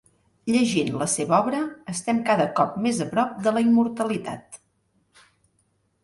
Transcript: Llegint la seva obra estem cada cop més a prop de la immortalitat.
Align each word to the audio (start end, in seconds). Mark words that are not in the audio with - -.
Llegint 0.53 0.87
la 1.01 1.07
seva 1.15 1.33
obra 1.47 1.57
estem 1.91 2.21
cada 2.29 2.47
cop 2.59 2.79
més 2.85 3.01
a 3.05 3.07
prop 3.11 3.35
de 3.49 3.53
la 3.59 3.63
immortalitat. 3.67 4.57